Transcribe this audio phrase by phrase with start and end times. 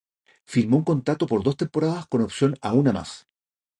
[0.47, 3.27] Firmó un contrato por dos temporadas con opción a una más.